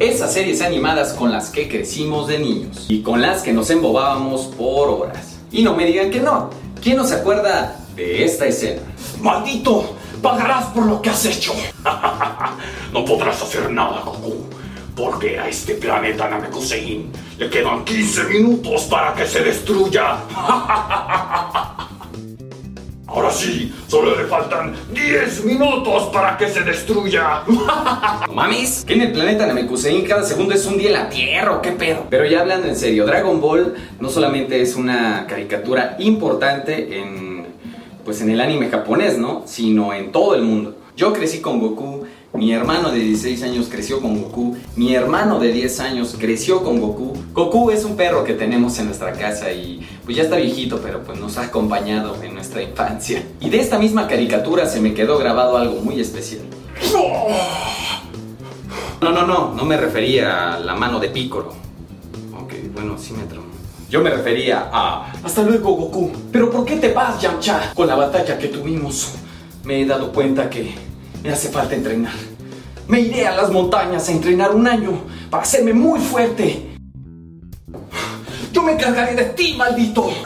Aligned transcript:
Esas 0.00 0.32
series 0.32 0.62
animadas 0.62 1.12
con 1.12 1.30
las 1.30 1.50
que 1.50 1.68
crecimos 1.68 2.26
de 2.26 2.38
niños 2.38 2.86
y 2.88 3.02
con 3.02 3.20
las 3.20 3.42
que 3.42 3.52
nos 3.52 3.68
embobábamos 3.68 4.46
por 4.46 4.88
horas. 4.88 5.36
Y 5.52 5.62
no 5.62 5.76
me 5.76 5.84
digan 5.84 6.10
que 6.10 6.20
no. 6.20 6.48
¿Quién 6.82 6.96
no 6.96 7.04
se 7.04 7.16
acuerda 7.16 7.76
de 7.96 8.24
esta 8.24 8.46
escena? 8.46 8.80
¡Maldito! 9.20 9.94
¡Pagarás 10.22 10.68
por 10.68 10.86
lo 10.86 11.02
que 11.02 11.10
has 11.10 11.26
hecho! 11.26 11.52
no 12.94 13.04
podrás 13.04 13.42
hacer 13.42 13.70
nada, 13.70 14.00
Goku. 14.00 14.46
Porque 14.96 15.38
a 15.38 15.48
este 15.48 15.74
planeta 15.74 16.30
Namekusein 16.30 17.12
le 17.36 17.50
quedan 17.50 17.84
15 17.84 18.24
minutos 18.24 18.84
para 18.84 19.12
que 19.12 19.26
se 19.26 19.44
destruya. 19.44 20.16
Ahora 23.12 23.32
sí, 23.32 23.74
solo 23.88 24.16
le 24.16 24.24
faltan 24.28 24.72
10 24.92 25.44
minutos 25.44 26.04
para 26.12 26.36
que 26.38 26.48
se 26.48 26.60
destruya. 26.62 27.42
Mamis, 28.32 28.84
que 28.86 28.94
en 28.94 29.02
el 29.02 29.12
planeta 29.12 29.46
Namekusein 29.46 30.04
cada 30.04 30.22
segundo 30.22 30.54
es 30.54 30.64
un 30.64 30.78
día 30.78 30.88
en 30.88 30.92
la 30.92 31.08
Tierra 31.08 31.60
qué 31.60 31.72
pedo. 31.72 32.06
Pero 32.08 32.24
ya 32.24 32.40
hablando 32.40 32.68
en 32.68 32.76
serio, 32.76 33.04
Dragon 33.06 33.40
Ball 33.40 33.74
no 33.98 34.08
solamente 34.08 34.62
es 34.62 34.76
una 34.76 35.26
caricatura 35.26 35.96
importante 35.98 37.00
en 37.00 37.40
pues 38.04 38.20
en 38.22 38.30
el 38.30 38.40
anime 38.40 38.68
japonés, 38.68 39.18
¿no? 39.18 39.42
Sino 39.46 39.92
en 39.92 40.12
todo 40.12 40.34
el 40.34 40.42
mundo. 40.42 40.76
Yo 40.96 41.12
crecí 41.12 41.40
con 41.40 41.60
Goku, 41.60 42.04
mi 42.32 42.52
hermano 42.52 42.90
de 42.90 43.00
16 43.00 43.42
años 43.42 43.66
creció 43.68 44.00
con 44.00 44.22
Goku, 44.22 44.56
mi 44.76 44.94
hermano 44.94 45.40
de 45.40 45.52
10 45.52 45.80
años 45.80 46.16
creció 46.18 46.62
con 46.62 46.80
Goku. 46.80 47.12
Goku 47.32 47.70
es 47.70 47.84
un 47.84 47.96
perro 47.96 48.24
que 48.24 48.34
tenemos 48.34 48.78
en 48.78 48.86
nuestra 48.86 49.12
casa 49.12 49.52
y 49.52 49.86
pues 50.04 50.16
ya 50.16 50.22
está 50.22 50.36
viejito, 50.36 50.80
pero 50.82 51.02
pues 51.02 51.18
nos 51.18 51.36
ha 51.38 51.44
acompañado 51.44 52.16
en 52.22 52.34
nuestra 52.34 52.62
infancia. 52.62 53.24
Y 53.40 53.50
de 53.50 53.60
esta 53.60 53.78
misma 53.78 54.06
caricatura 54.06 54.66
se 54.66 54.80
me 54.80 54.94
quedó 54.94 55.18
grabado 55.18 55.56
algo 55.56 55.80
muy 55.80 56.00
especial. 56.00 56.42
No, 59.00 59.10
no, 59.10 59.26
no, 59.26 59.54
no 59.54 59.64
me 59.64 59.76
refería 59.76 60.54
a 60.54 60.60
la 60.60 60.74
mano 60.74 61.00
de 61.00 61.08
Piccolo. 61.08 61.48
Ok, 62.38 62.54
bueno, 62.74 62.96
sí 62.96 63.12
me 63.12 63.24
traumó. 63.24 63.48
Yo 63.88 64.02
me 64.02 64.10
refería 64.10 64.70
a... 64.72 65.12
Hasta 65.24 65.42
luego, 65.42 65.74
Goku. 65.74 66.12
Pero 66.30 66.48
¿por 66.50 66.64
qué 66.64 66.76
te 66.76 66.92
vas, 66.92 67.20
Yamcha? 67.20 67.72
Con 67.74 67.88
la 67.88 67.96
batalla 67.96 68.38
que 68.38 68.48
tuvimos, 68.48 69.14
me 69.64 69.80
he 69.80 69.86
dado 69.86 70.12
cuenta 70.12 70.48
que 70.48 70.89
me 71.22 71.30
hace 71.30 71.48
falta 71.48 71.74
entrenar. 71.74 72.12
Me 72.88 73.00
iré 73.00 73.26
a 73.26 73.36
las 73.36 73.50
montañas 73.50 74.08
a 74.08 74.12
entrenar 74.12 74.54
un 74.54 74.66
año 74.66 74.92
para 75.30 75.42
hacerme 75.42 75.72
muy 75.72 76.00
fuerte. 76.00 76.66
Yo 78.52 78.62
me 78.62 78.72
encargaré 78.72 79.14
de 79.14 79.24
ti, 79.26 79.54
maldito. 79.56 80.10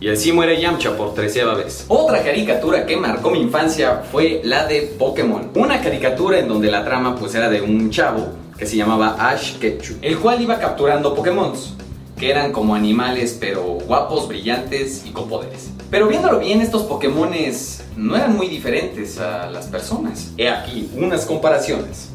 Y 0.00 0.10
así 0.10 0.32
muere 0.32 0.60
Yamcha 0.60 0.94
por 0.98 1.14
treceava 1.14 1.54
vez. 1.54 1.86
Otra 1.88 2.22
caricatura 2.22 2.84
que 2.84 2.94
marcó 2.94 3.30
mi 3.30 3.40
infancia 3.40 4.02
fue 4.12 4.42
la 4.44 4.66
de 4.66 4.82
Pokémon. 4.98 5.50
Una 5.54 5.80
caricatura 5.80 6.38
en 6.38 6.46
donde 6.46 6.70
la 6.70 6.84
trama 6.84 7.16
pues 7.16 7.34
era 7.34 7.48
de 7.48 7.62
un 7.62 7.88
chavo 7.88 8.28
que 8.58 8.66
se 8.66 8.76
llamaba 8.76 9.16
Ash 9.18 9.56
Ketchum, 9.58 9.96
el 10.02 10.18
cual 10.18 10.42
iba 10.42 10.58
capturando 10.58 11.14
Pokémon, 11.14 11.54
que 12.18 12.30
eran 12.30 12.52
como 12.52 12.74
animales 12.74 13.36
pero 13.38 13.62
guapos, 13.86 14.28
brillantes 14.28 15.04
y 15.04 15.10
con 15.10 15.28
poderes. 15.28 15.70
Pero 15.90 16.08
viéndolo 16.08 16.40
bien, 16.40 16.60
estos 16.60 16.82
Pokémones 16.84 17.84
no 17.96 18.16
eran 18.16 18.36
muy 18.36 18.48
diferentes 18.48 19.18
a 19.18 19.50
las 19.50 19.66
personas. 19.66 20.32
He 20.36 20.48
aquí 20.48 20.90
unas 20.96 21.24
comparaciones. 21.24 22.08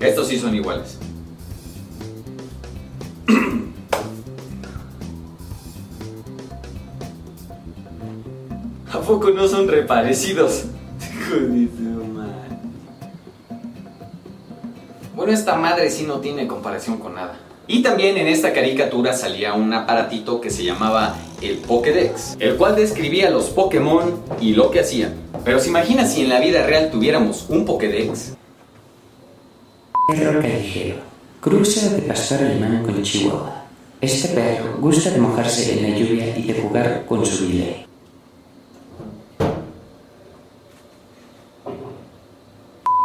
Estos 0.00 0.28
sí 0.28 0.38
son 0.38 0.54
iguales. 0.54 0.96
¿A 8.92 9.00
poco 9.00 9.30
no 9.30 9.48
son 9.48 9.66
reparecidos? 9.66 10.66
Esta 15.28 15.56
madre 15.56 15.90
sí 15.90 16.04
no 16.04 16.20
tiene 16.20 16.46
comparación 16.46 16.96
con 16.96 17.14
nada. 17.14 17.38
Y 17.66 17.82
también 17.82 18.16
en 18.16 18.28
esta 18.28 18.54
caricatura 18.54 19.12
salía 19.12 19.52
un 19.52 19.74
aparatito 19.74 20.40
que 20.40 20.48
se 20.50 20.64
llamaba 20.64 21.16
el 21.42 21.58
Pokédex, 21.58 22.38
el 22.40 22.56
cual 22.56 22.74
describía 22.76 23.28
los 23.28 23.50
Pokémon 23.50 24.22
y 24.40 24.54
lo 24.54 24.70
que 24.70 24.80
hacían. 24.80 25.12
Pero 25.44 25.60
se 25.60 25.68
imagina 25.68 26.06
si 26.06 26.22
en 26.22 26.30
la 26.30 26.40
vida 26.40 26.66
real 26.66 26.90
tuviéramos 26.90 27.44
un 27.50 27.66
Pokédex. 27.66 28.36
Perro 30.08 30.40
callejero. 30.40 30.96
Cruza 31.42 31.90
de 31.90 32.02
pastor 32.02 32.38
alemán 32.38 32.82
con 32.82 33.02
Chihuahua. 33.02 33.66
Este 34.00 34.28
perro 34.28 34.78
gusta 34.80 35.10
de 35.10 35.18
mojarse 35.18 35.78
en 35.78 35.90
la 35.90 35.98
lluvia 35.98 36.38
y 36.38 36.42
de 36.44 36.54
jugar 36.54 37.04
con 37.04 37.26
su 37.26 37.48
bilé. 37.48 37.86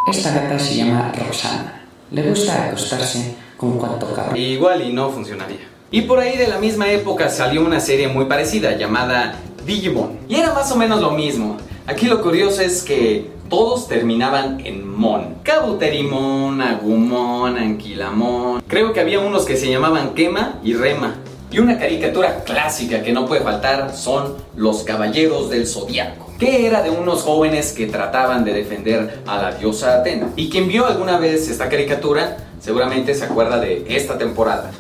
Esta 0.10 0.34
gata 0.34 0.58
se 0.58 0.76
llama 0.76 1.12
Rosana. 1.28 1.83
Le 2.14 2.22
gusta 2.30 2.68
acostarse 2.68 3.36
con 3.58 3.80
cuanto 3.80 4.14
cabe. 4.14 4.40
Igual 4.40 4.88
y 4.88 4.94
no 4.94 5.10
funcionaría. 5.10 5.68
Y 5.90 6.02
por 6.02 6.20
ahí 6.20 6.38
de 6.38 6.48
la 6.48 6.60
misma 6.60 6.92
época 6.92 7.28
salió 7.28 7.66
una 7.66 7.80
serie 7.80 8.08
muy 8.08 8.26
parecida 8.26 8.78
llamada 8.78 9.40
Digimon. 9.66 10.20
Y 10.30 10.36
era 10.36 10.54
más 10.54 10.72
o 10.72 10.76
menos 10.76 11.02
lo 11.02 11.10
mismo. 11.10 11.58
Aquí 11.88 12.06
lo 12.06 12.22
curioso 12.22 12.62
es 12.62 12.84
que 12.84 13.32
todos 13.50 13.88
terminaban 13.88 14.64
en 14.64 14.88
Mon. 14.88 15.38
Kabuterimon, 15.44 16.62
Agumon, 16.62 17.58
Anquilamon. 17.58 18.62
Creo 18.68 18.94
que 18.94 19.00
había 19.00 19.20
unos 19.20 19.46
que 19.46 19.58
se 19.58 19.72
llamaban 19.72 20.14
Kema 20.14 20.60
y 20.64 20.76
Rema. 20.76 21.16
Y 21.54 21.60
una 21.60 21.78
caricatura 21.78 22.44
clásica 22.44 23.04
que 23.04 23.12
no 23.12 23.28
puede 23.28 23.42
faltar 23.42 23.96
son 23.96 24.38
Los 24.56 24.82
Caballeros 24.82 25.52
del 25.52 25.68
Zodiaco, 25.68 26.34
que 26.40 26.66
era 26.66 26.82
de 26.82 26.90
unos 26.90 27.22
jóvenes 27.22 27.74
que 27.74 27.86
trataban 27.86 28.44
de 28.44 28.54
defender 28.54 29.22
a 29.28 29.40
la 29.40 29.52
diosa 29.52 30.00
Atena. 30.00 30.32
Y 30.36 30.50
quien 30.50 30.68
vio 30.68 30.88
alguna 30.88 31.20
vez 31.20 31.48
esta 31.48 31.70
caricatura 31.70 32.38
seguramente 32.60 33.14
se 33.14 33.26
acuerda 33.26 33.60
de 33.60 33.86
esta 33.88 34.18
temporada. 34.18 34.72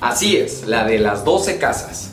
Así 0.00 0.36
es, 0.36 0.66
la 0.66 0.84
de 0.84 0.98
las 0.98 1.24
12 1.24 1.58
casas. 1.58 2.10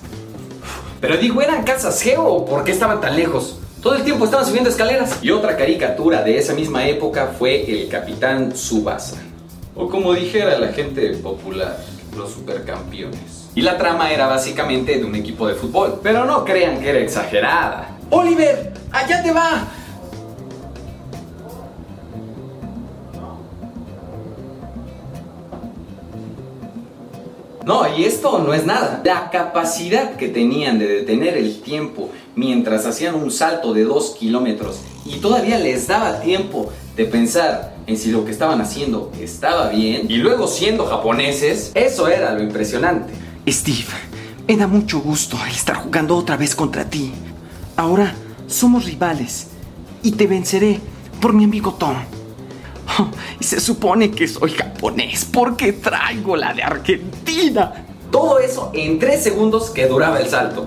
Pero 1.02 1.18
digo, 1.18 1.42
¿eran 1.42 1.64
casas 1.64 2.00
geo? 2.00 2.46
¿Por 2.46 2.64
qué 2.64 2.74
estaban 2.74 3.02
tan 3.02 3.16
lejos? 3.16 3.58
Todo 3.82 3.96
el 3.96 4.04
tiempo 4.04 4.26
estaban 4.26 4.46
subiendo 4.46 4.70
escaleras. 4.70 5.18
Y 5.24 5.32
otra 5.32 5.58
caricatura 5.58 6.22
de 6.22 6.38
esa 6.38 6.54
misma 6.54 6.88
época 6.88 7.34
fue 7.40 7.72
el 7.72 7.90
Capitán 7.90 8.56
Subasa. 8.56 9.18
O 9.76 9.90
como 9.90 10.14
dijera 10.14 10.60
la 10.60 10.74
gente 10.74 11.10
popular, 11.18 11.78
los 12.18 12.32
supercampeones. 12.32 13.50
Y 13.56 13.62
la 13.62 13.78
trama 13.78 14.12
era 14.12 14.28
básicamente 14.28 14.98
de 14.98 15.06
un 15.06 15.16
equipo 15.16 15.48
de 15.48 15.56
fútbol. 15.56 16.00
Pero 16.04 16.26
no 16.26 16.44
crean 16.44 16.80
que 16.80 16.90
era 16.90 17.00
exagerada. 17.00 17.98
¡Oliver! 18.10 18.74
¡Allá 18.92 19.24
te 19.24 19.32
va! 19.32 19.68
No, 27.68 27.86
y 27.98 28.06
esto 28.06 28.40
no 28.40 28.54
es 28.54 28.66
nada. 28.66 29.02
La 29.04 29.30
capacidad 29.30 30.16
que 30.16 30.30
tenían 30.30 30.80
de 30.80 30.88
detener 30.88 31.36
el 31.36 31.60
tiempo 31.60 32.10
mientras 32.34 32.86
hacían 32.86 33.16
un 33.16 33.30
salto 33.30 33.74
de 33.74 33.84
dos 33.84 34.16
kilómetros 34.18 34.80
y 35.06 35.18
todavía 35.18 35.60
les 35.60 35.86
daba 35.86 36.22
tiempo 36.22 36.72
de 36.96 37.04
pensar 37.04 37.76
en 37.86 37.98
si 37.98 38.10
lo 38.10 38.24
que 38.24 38.32
estaban 38.32 38.62
haciendo 38.62 39.12
estaba 39.20 39.68
bien 39.68 40.06
y 40.08 40.16
luego 40.16 40.48
siendo 40.48 40.86
japoneses, 40.86 41.74
eso 41.76 42.08
era 42.08 42.32
lo 42.34 42.42
impresionante. 42.42 43.12
Steve, 43.50 43.84
me 44.48 44.56
da 44.56 44.68
mucho 44.68 45.02
gusto 45.02 45.36
estar 45.52 45.76
jugando 45.76 46.16
otra 46.16 46.38
vez 46.38 46.56
contra 46.56 46.86
ti. 46.86 47.12
Ahora 47.76 48.16
somos 48.48 48.86
rivales 48.86 49.48
y 50.04 50.12
te 50.12 50.26
venceré 50.26 50.80
por 51.20 51.34
mi 51.34 51.44
amigo 51.44 51.74
Tom. 51.74 51.98
Y 53.40 53.44
se 53.44 53.60
supone 53.60 54.12
que 54.12 54.28
soy 54.28 54.52
japonés 54.52 55.26
porque 55.26 55.74
traigo 55.74 56.36
la 56.36 56.54
de 56.54 56.64
Argentina. 56.64 57.86
Todo 58.12 58.40
eso 58.40 58.72
en 58.74 59.00
tres 59.00 59.24
segundos 59.24 59.70
que 59.70 59.86
duraba 59.88 60.20
el 60.20 60.28
salto. 60.28 60.66